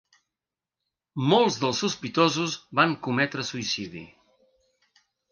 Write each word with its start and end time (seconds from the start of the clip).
Molts 1.33 1.57
dels 1.63 1.81
sospitosos 1.83 2.55
van 2.79 2.95
cometre 3.09 3.45
suïcidi. 3.49 4.01